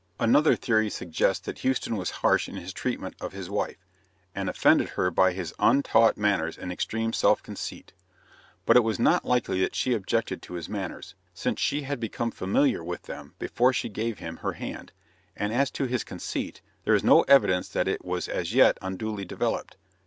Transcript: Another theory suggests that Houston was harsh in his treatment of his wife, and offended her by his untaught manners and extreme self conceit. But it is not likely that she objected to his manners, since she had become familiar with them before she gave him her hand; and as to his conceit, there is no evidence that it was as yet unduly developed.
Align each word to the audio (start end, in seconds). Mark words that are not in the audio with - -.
Another 0.19 0.55
theory 0.55 0.89
suggests 0.89 1.45
that 1.45 1.59
Houston 1.59 1.95
was 1.95 2.09
harsh 2.25 2.49
in 2.49 2.55
his 2.55 2.73
treatment 2.73 3.13
of 3.21 3.33
his 3.33 3.51
wife, 3.51 3.85
and 4.33 4.49
offended 4.49 4.89
her 4.97 5.11
by 5.11 5.31
his 5.31 5.53
untaught 5.59 6.17
manners 6.17 6.57
and 6.57 6.71
extreme 6.71 7.13
self 7.13 7.43
conceit. 7.43 7.93
But 8.65 8.77
it 8.77 8.83
is 8.83 8.97
not 8.97 9.25
likely 9.25 9.61
that 9.61 9.75
she 9.75 9.93
objected 9.93 10.41
to 10.41 10.55
his 10.55 10.67
manners, 10.67 11.13
since 11.35 11.59
she 11.61 11.83
had 11.83 11.99
become 11.99 12.31
familiar 12.31 12.83
with 12.83 13.03
them 13.03 13.35
before 13.37 13.73
she 13.73 13.89
gave 13.89 14.17
him 14.17 14.37
her 14.37 14.53
hand; 14.53 14.91
and 15.37 15.53
as 15.53 15.69
to 15.69 15.85
his 15.85 16.03
conceit, 16.03 16.61
there 16.83 16.95
is 16.95 17.03
no 17.03 17.21
evidence 17.27 17.69
that 17.69 17.87
it 17.87 18.03
was 18.03 18.27
as 18.27 18.55
yet 18.55 18.79
unduly 18.81 19.23
developed. 19.23 19.77